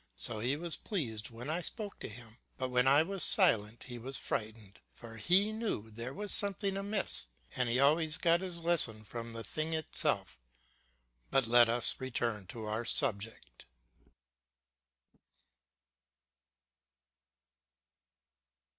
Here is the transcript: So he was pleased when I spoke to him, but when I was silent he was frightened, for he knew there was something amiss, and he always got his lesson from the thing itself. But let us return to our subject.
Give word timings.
So 0.15 0.39
he 0.39 0.57
was 0.57 0.77
pleased 0.77 1.29
when 1.29 1.47
I 1.47 1.61
spoke 1.61 1.99
to 1.99 2.09
him, 2.09 2.39
but 2.57 2.69
when 2.69 2.87
I 2.87 3.03
was 3.03 3.21
silent 3.23 3.83
he 3.83 3.99
was 3.99 4.17
frightened, 4.17 4.79
for 4.95 5.17
he 5.17 5.51
knew 5.51 5.91
there 5.91 6.11
was 6.11 6.31
something 6.33 6.75
amiss, 6.75 7.27
and 7.55 7.69
he 7.69 7.79
always 7.79 8.17
got 8.17 8.41
his 8.41 8.61
lesson 8.61 9.03
from 9.03 9.33
the 9.33 9.43
thing 9.43 9.73
itself. 9.73 10.39
But 11.29 11.45
let 11.45 11.69
us 11.69 11.97
return 12.01 12.47
to 12.47 12.65
our 12.65 12.83
subject. 12.83 13.65